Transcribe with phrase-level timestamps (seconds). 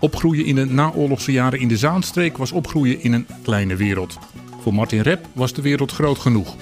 [0.00, 4.18] Opgroeien in de naoorlogse jaren in de Zaanstreek was opgroeien in een kleine wereld.
[4.60, 6.56] Voor Martin Rep was de wereld groot genoeg.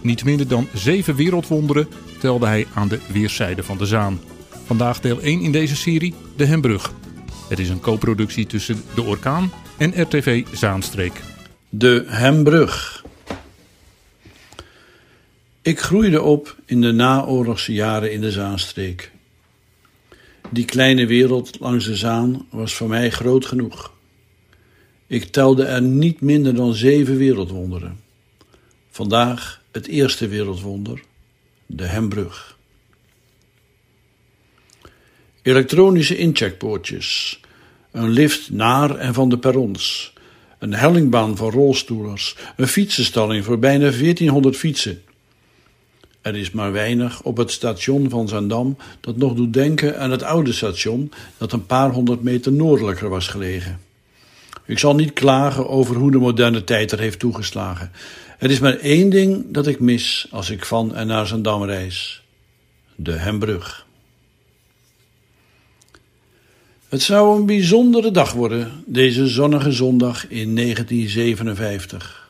[0.00, 1.88] Niet minder dan zeven wereldwonderen
[2.20, 4.20] telde hij aan de weerszijden van de Zaan.
[4.64, 6.92] Vandaag deel 1 in deze serie, de Hembrug.
[7.48, 11.20] Het is een co-productie tussen De Orkaan en RTV Zaanstreek.
[11.68, 13.04] De Hembrug.
[15.62, 19.10] Ik groeide op in de naoorlogse jaren in de Zaanstreek.
[20.52, 23.92] Die kleine wereld langs de Zaan was voor mij groot genoeg.
[25.06, 28.00] Ik telde er niet minder dan zeven wereldwonderen.
[28.90, 31.02] Vandaag het eerste wereldwonder,
[31.66, 32.58] de Hembrug.
[35.42, 37.40] Elektronische incheckpoortjes,
[37.90, 40.12] een lift naar en van de perrons,
[40.58, 45.02] een hellingbaan voor rolstoelers, een fietsenstalling voor bijna 1400 fietsen.
[46.22, 50.22] Er is maar weinig op het station van Zandam dat nog doet denken aan het
[50.22, 53.80] oude station dat een paar honderd meter noordelijker was gelegen.
[54.64, 57.90] Ik zal niet klagen over hoe de moderne tijd er heeft toegeslagen.
[58.38, 62.22] Er is maar één ding dat ik mis als ik van en naar Zandam reis:
[62.94, 63.86] de Hembrug.
[66.88, 72.21] Het zou een bijzondere dag worden, deze zonnige zondag in 1957.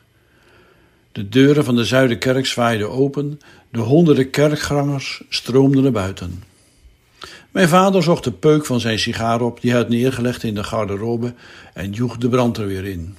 [1.13, 3.39] De deuren van de Zuiderkerk zwaaiden open,
[3.71, 6.43] de honderden kerkgangers stroomden naar buiten.
[7.51, 10.63] Mijn vader zocht de peuk van zijn sigaar op, die hij had neergelegd in de
[10.63, 11.33] garderobe,
[11.73, 13.15] en joeg de brand er weer in.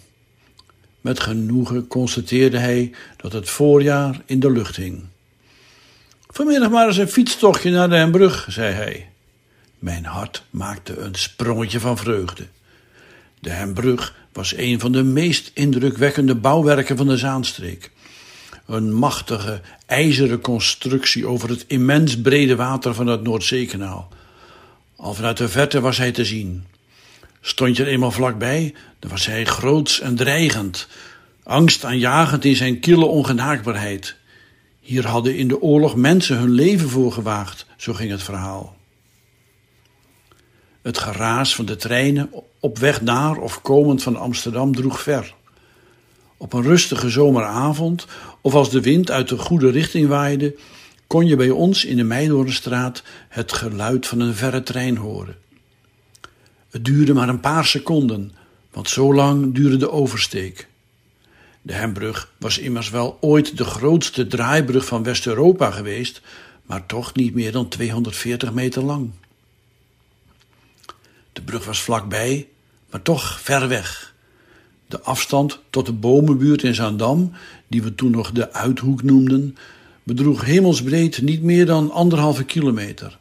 [1.00, 5.04] Met genoegen constateerde hij dat het voorjaar in de lucht hing.
[6.28, 9.08] Vanmiddag maar eens een fietstochtje naar de Hembrug, zei hij.
[9.78, 12.46] Mijn hart maakte een sprongetje van vreugde.
[13.40, 17.90] De Hembrug was een van de meest indrukwekkende bouwwerken van de Zaanstreek.
[18.66, 24.08] Een machtige, ijzeren constructie over het immens brede water van het Noordzeekanaal.
[24.96, 26.64] Al vanuit de verte was hij te zien.
[27.40, 30.88] Stond je er eenmaal vlakbij, dan was hij groots en dreigend,
[31.42, 34.16] angstaanjagend in zijn kille ongenaakbaarheid.
[34.80, 38.73] Hier hadden in de oorlog mensen hun leven voor gewaagd, zo ging het verhaal.
[40.84, 42.30] Het geraas van de treinen
[42.60, 45.34] op weg naar of komend van Amsterdam droeg ver.
[46.36, 48.06] Op een rustige zomeravond,
[48.40, 50.56] of als de wind uit de goede richting waaide,
[51.06, 55.36] kon je bij ons in de Meidoornstraat het geluid van een verre trein horen.
[56.70, 58.32] Het duurde maar een paar seconden,
[58.72, 60.68] want zo lang duurde de oversteek.
[61.62, 66.20] De Hembrug was immers wel ooit de grootste draaibrug van West-Europa geweest,
[66.62, 69.10] maar toch niet meer dan 240 meter lang.
[71.54, 72.48] Brug was vlakbij,
[72.90, 74.14] maar toch ver weg.
[74.86, 77.32] De afstand tot de bomenbuurt in Zaandam,
[77.68, 79.56] die we toen nog de Uithoek noemden,
[80.02, 83.18] bedroeg hemelsbreed niet meer dan anderhalve kilometer.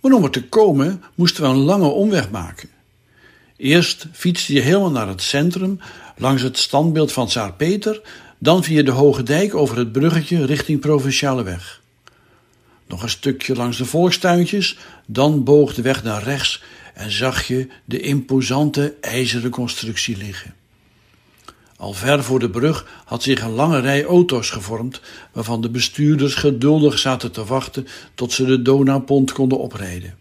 [0.00, 2.68] Maar om er te komen moesten we een lange omweg maken.
[3.56, 5.78] Eerst fietste je helemaal naar het centrum,
[6.16, 8.00] langs het standbeeld van Tsaar Peter,
[8.38, 11.80] dan via de Hoge Dijk over het bruggetje richting Provinciale Weg.
[12.86, 16.62] Nog een stukje langs de volkstuintjes, dan boog de weg naar rechts
[16.94, 20.54] en zag je de imposante ijzeren constructie liggen.
[21.76, 25.00] Al ver voor de brug had zich een lange rij auto's gevormd,
[25.32, 30.14] waarvan de bestuurders geduldig zaten te wachten tot ze de Donaupont konden oprijden.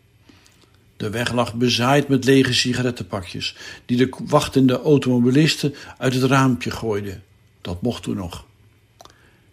[0.98, 3.56] De weg lag bezaaid met lege sigarettenpakjes,
[3.86, 7.24] die de wachtende automobilisten uit het raampje gooiden.
[7.62, 8.46] Dat mocht toen nog.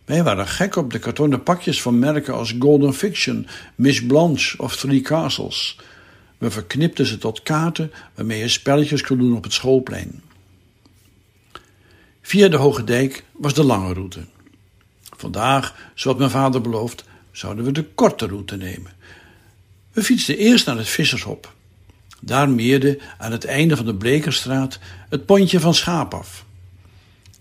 [0.05, 4.77] Wij waren gek op de kartonnen pakjes van merken als Golden Fiction, Miss Blanche of
[4.77, 5.79] Three Castles.
[6.38, 10.22] We verknipten ze tot kaarten waarmee je spelletjes kon doen op het schoolplein.
[12.22, 14.25] Via de Hoge Dijk was de lange route.
[15.16, 18.93] Vandaag, zoals mijn vader beloofd, zouden we de korte route nemen.
[19.93, 21.54] We fietsten eerst naar het Vissershop.
[22.21, 24.78] Daar meerde aan het einde van de Blekerstraat
[25.09, 26.44] het pontje van Schaap af.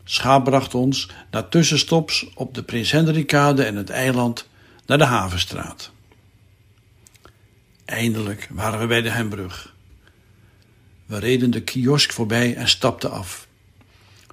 [0.04, 4.48] Schaap bracht ons na tussenstops op de Prins Hendrikade en het eiland
[4.86, 5.92] naar de Havenstraat.
[7.88, 9.74] Eindelijk waren we bij de Hembrug.
[11.06, 13.48] We reden de kiosk voorbij en stapten af.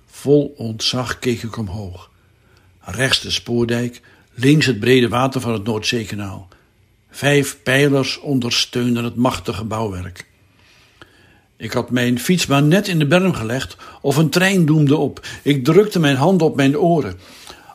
[0.06, 2.10] Vol ontzag keek ik omhoog.
[2.80, 4.00] Rechts de spoordijk,
[4.32, 6.48] links het brede water van het Noordzeekanaal.
[7.10, 10.26] Vijf pijlers ondersteunden het machtige bouwwerk.
[11.56, 15.26] Ik had mijn fiets maar net in de berm gelegd of een trein doemde op.
[15.42, 17.18] Ik drukte mijn handen op mijn oren.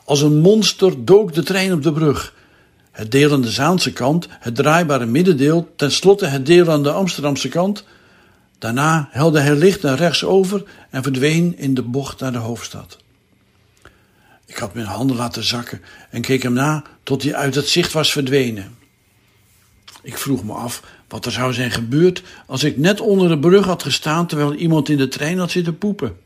[0.04, 2.38] Als een monster dook de trein op de brug.
[3.00, 7.48] Het deel aan de Zaanse kant, het draaibare middendeel, tenslotte het deel aan de Amsterdamse
[7.48, 7.84] kant.
[8.58, 12.98] Daarna helde hij licht naar rechts over en verdween in de bocht naar de hoofdstad.
[14.46, 15.80] Ik had mijn handen laten zakken
[16.10, 18.76] en keek hem na tot hij uit het zicht was verdwenen.
[20.02, 23.64] Ik vroeg me af wat er zou zijn gebeurd als ik net onder de brug
[23.64, 26.16] had gestaan terwijl iemand in de trein had zitten poepen.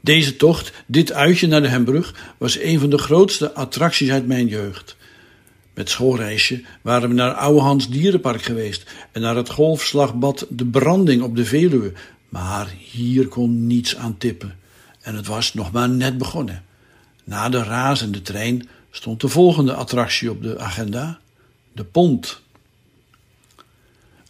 [0.00, 4.46] Deze tocht, dit uitje naar de Hembrug, was een van de grootste attracties uit mijn
[4.46, 4.96] jeugd.
[5.74, 11.36] Met schoolreisje waren we naar Ouwehans Dierenpark geweest en naar het golfslagbad De Branding op
[11.36, 11.92] de Veluwe.
[12.28, 14.58] Maar hier kon niets aan tippen.
[15.00, 16.64] En het was nog maar net begonnen.
[17.24, 21.20] Na de razende trein stond de volgende attractie op de agenda:
[21.72, 22.42] de pont.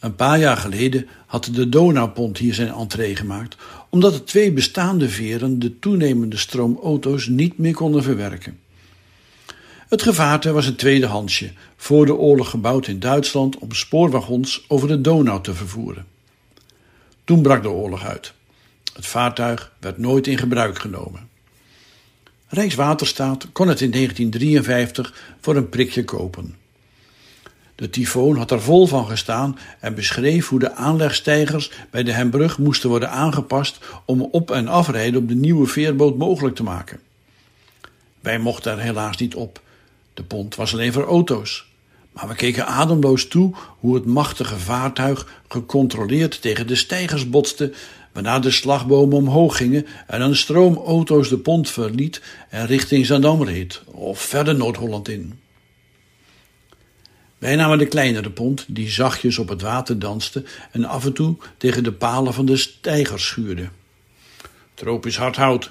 [0.00, 3.56] Een paar jaar geleden had de Donaupont hier zijn entree gemaakt,
[3.88, 8.58] omdat de twee bestaande veren de toenemende stroom auto's niet meer konden verwerken.
[9.88, 15.00] Het gevaarte was een tweedehandsje, voor de oorlog gebouwd in Duitsland om spoorwagons over de
[15.00, 16.06] Donau te vervoeren.
[17.24, 18.32] Toen brak de oorlog uit.
[18.94, 21.28] Het vaartuig werd nooit in gebruik genomen.
[22.48, 26.54] Rijkswaterstaat kon het in 1953 voor een prikje kopen.
[27.80, 32.58] De tyfoon had er vol van gestaan en beschreef hoe de aanlegstijgers bij de Hembrug
[32.58, 37.00] moesten worden aangepast om op- en afrijden op de nieuwe veerboot mogelijk te maken.
[38.20, 39.60] Wij mochten er helaas niet op.
[40.14, 41.66] De pont was alleen voor auto's.
[42.12, 47.72] Maar we keken ademloos toe hoe het machtige vaartuig gecontroleerd tegen de stijgers botste,
[48.12, 53.42] waarna de slagbomen omhoog gingen en een stroom auto's de pont verliet en richting Zandam
[53.42, 55.38] reed, of verder Noord-Holland in.
[57.40, 61.36] Wij namen de kleinere pont, die zachtjes op het water danste en af en toe
[61.56, 63.68] tegen de palen van de stijgers schuurde.
[64.74, 65.70] Tropisch hard hout,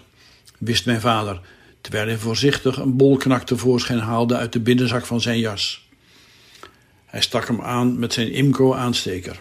[0.58, 1.42] wist mijn vader,
[1.82, 5.88] terwijl hij voorzichtig een bolknak tevoorschijn haalde uit de binnenzak van zijn jas.
[7.06, 9.40] Hij stak hem aan met zijn Imco-aansteker.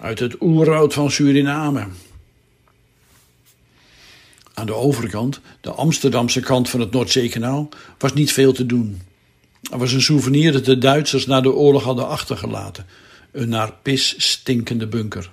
[0.00, 1.86] Uit het oerwoud van Suriname.
[4.54, 7.68] Aan de overkant, de Amsterdamse kant van het Noordzeekanaal,
[7.98, 9.00] was niet veel te doen.
[9.62, 12.86] Er was een souvenir dat de Duitsers na de oorlog hadden achtergelaten.
[13.32, 15.30] Een naar pis stinkende bunker.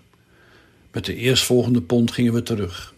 [0.92, 2.94] Met de eerstvolgende pont gingen we terug.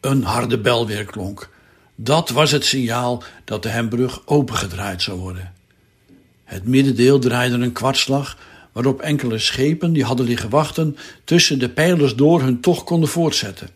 [0.00, 1.50] Een harde bel weer klonk.
[1.94, 5.52] Dat was het signaal dat de Hembrug opengedraaid zou worden.
[6.44, 8.38] Het middendeel draaide een kwartslag,
[8.72, 13.68] waarop enkele schepen die hadden liggen wachten tussen de pijlers door hun tocht konden voortzetten.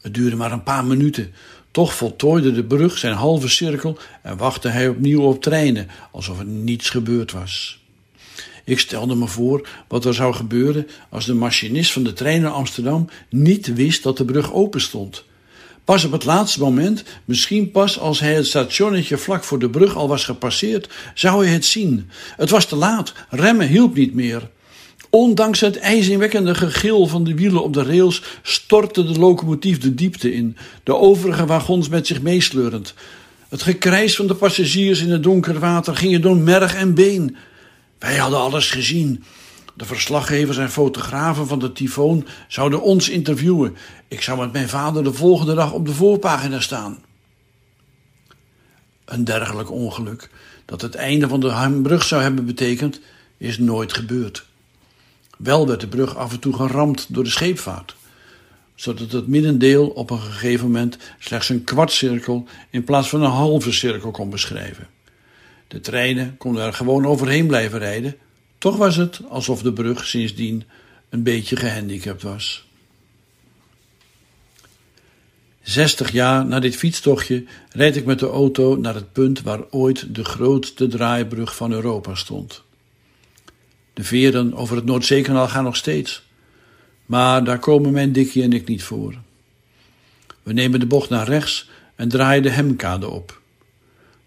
[0.00, 1.32] Het duurde maar een paar minuten.
[1.70, 6.44] Toch voltooide de brug zijn halve cirkel en wachtte hij opnieuw op treinen, alsof er
[6.44, 7.80] niets gebeurd was.
[8.64, 12.50] Ik stelde me voor wat er zou gebeuren als de machinist van de trein naar
[12.50, 15.24] Amsterdam niet wist dat de brug open stond.
[15.84, 19.96] Pas op het laatste moment, misschien pas als hij het stationnetje vlak voor de brug
[19.96, 22.10] al was gepasseerd, zou hij het zien.
[22.36, 24.50] Het was te laat, remmen hielp niet meer.
[25.10, 30.32] Ondanks het ijzingwekkende gegil van de wielen op de rails stortte de locomotief de diepte
[30.32, 32.94] in, de overige wagons met zich meesleurend.
[33.48, 37.36] Het gekrijs van de passagiers in het donkere water ging door merg en been.
[37.98, 39.24] Wij hadden alles gezien.
[39.74, 43.76] De verslaggevers en fotografen van de tyfoon zouden ons interviewen.
[44.08, 46.98] Ik zou met mijn vader de volgende dag op de voorpagina staan.
[49.04, 50.30] Een dergelijk ongeluk,
[50.64, 53.00] dat het einde van de Hambrug zou hebben betekend,
[53.38, 54.48] is nooit gebeurd.
[55.42, 57.96] Wel werd de brug af en toe geramd door de scheepvaart,
[58.74, 63.72] zodat het middendeel op een gegeven moment slechts een kwartcirkel in plaats van een halve
[63.72, 64.88] cirkel kon beschrijven.
[65.68, 68.16] De treinen konden er gewoon overheen blijven rijden,
[68.58, 70.64] toch was het alsof de brug sindsdien
[71.08, 72.68] een beetje gehandicapt was.
[75.62, 80.14] Zestig jaar na dit fietstochtje rijd ik met de auto naar het punt waar ooit
[80.14, 82.62] de grootste draaibrug van Europa stond.
[83.92, 86.22] De veren over het Noordzeekanaal gaan nog steeds,
[87.06, 89.14] maar daar komen mijn Dikkie en ik niet voor.
[90.42, 93.40] We nemen de bocht naar rechts en draaien de Hemkade op.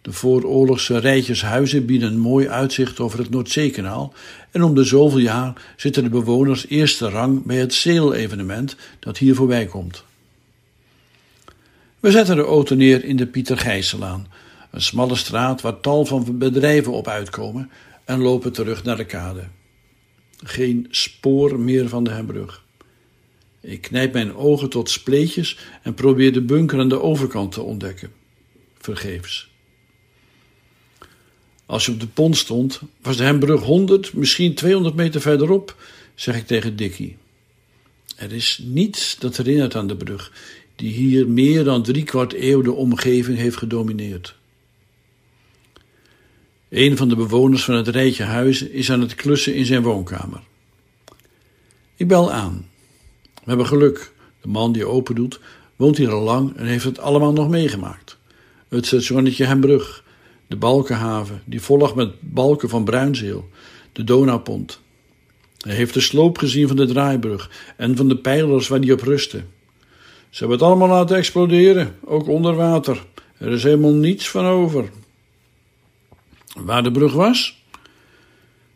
[0.01, 4.13] De vooroorlogse rijtjes huizen bieden een mooi uitzicht over het Noordzeekanaal
[4.51, 9.36] en om de zoveel jaar zitten de bewoners eerste rang bij het zeelevenement dat hier
[9.36, 10.03] voorbij komt.
[12.00, 14.27] We zetten de auto neer in de Pieter Gijsselaan,
[14.72, 17.70] een smalle straat waar tal van bedrijven op uitkomen
[18.06, 19.48] en lopen terug naar de kade.
[20.44, 22.64] Geen spoor meer van de Hembrug.
[23.62, 28.12] Ik knijp mijn ogen tot spleetjes en probeer de bunker aan de overkant te ontdekken.
[28.78, 29.52] Vergeefs.
[31.66, 35.76] Als je op de pont stond, was de Hembrug 100, misschien 200 meter verderop,
[36.16, 37.18] zeg ik tegen Dickie.
[38.16, 40.32] Er is niets dat herinnert aan de brug,
[40.76, 44.36] die hier meer dan driekwart eeuw de omgeving heeft gedomineerd.
[46.74, 50.42] Een van de bewoners van het rijtje huizen is aan het klussen in zijn woonkamer.
[51.96, 52.65] Ik bel aan.
[53.34, 54.12] We hebben geluk.
[54.42, 55.39] De man die open doet,
[55.75, 58.18] woont hier al lang en heeft het allemaal nog meegemaakt.
[58.68, 60.03] Het stationnetje Hembrug,
[60.48, 63.50] de Balkenhaven, die volgt met balken van bruinzeel,
[63.92, 64.80] de Donaupont.
[65.58, 69.01] Hij heeft de sloop gezien van de draaibrug en van de pijlers waar die op
[69.01, 69.48] rusten.
[70.30, 73.03] Ze hebben het allemaal laten exploderen, ook onder water.
[73.38, 74.89] Er is helemaal niets van over.
[76.56, 77.64] Waar de brug was?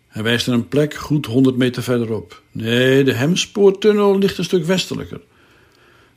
[0.07, 2.41] Hij wijst naar een plek goed 100 meter verderop.
[2.51, 5.21] Nee, de Hemspoortunnel ligt een stuk westelijker.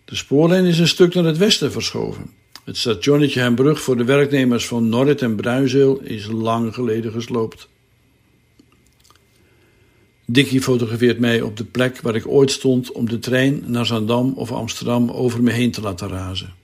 [0.04, 2.30] De spoorlijn is een stuk naar het westen verschoven.
[2.64, 7.68] Het stationnetje Hembrug voor de werknemers van Norrit en Bruinzeel is lang geleden gesloopt.
[10.24, 14.32] Dickie fotografeert mij op de plek waar ik ooit stond om de trein naar Zandam
[14.36, 16.54] of Amsterdam over me heen te laten razen.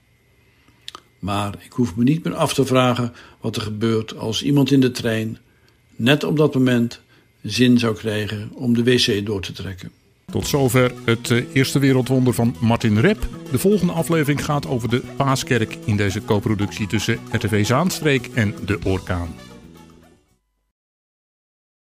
[1.19, 4.79] Maar ik hoef me niet meer af te vragen wat er gebeurt als iemand in
[4.79, 5.37] de trein,
[5.95, 7.01] net op dat moment,
[7.41, 9.91] zin zou krijgen om de wc door te trekken.
[10.31, 13.27] Tot zover het eh, eerste wereldwonder van Martin Rep.
[13.51, 18.79] De volgende aflevering gaat over de Paaskerk in deze co-productie tussen RTV Zaanstreek en De
[18.83, 19.46] Orkaan.